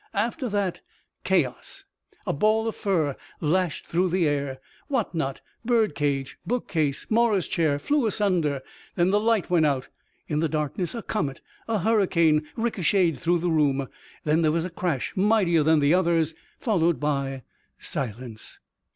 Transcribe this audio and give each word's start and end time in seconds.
After 0.15 0.49
that, 0.49 0.81
chaos. 1.23 1.85
A 2.25 2.33
ball 2.33 2.67
of 2.67 2.75
fur 2.75 3.15
lashed 3.39 3.85
through 3.85 4.09
the 4.09 4.27
air. 4.27 4.59
What 4.87 5.13
not, 5.13 5.41
bird 5.63 5.93
cage, 5.93 6.39
bookcase, 6.43 7.05
morris 7.11 7.47
chair 7.47 7.77
flew 7.77 8.07
asunder. 8.07 8.63
Then 8.95 9.11
the 9.11 9.19
light 9.19 9.51
went 9.51 9.67
out. 9.67 9.89
In 10.27 10.39
the 10.39 10.49
darkness 10.49 10.95
a 10.95 11.03
comet, 11.03 11.41
a 11.67 11.77
hurricane, 11.81 12.47
ricochetted 12.57 13.19
through 13.19 13.37
the 13.37 13.51
room. 13.51 13.89
Then 14.23 14.41
there 14.41 14.51
was 14.51 14.65
a 14.65 14.71
crash 14.71 15.13
mightier 15.15 15.61
than 15.61 15.77
the 15.81 15.93
others, 15.93 16.33
followed 16.59 16.99
by 16.99 17.43
silence. 17.77 18.57